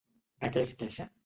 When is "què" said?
0.55-0.63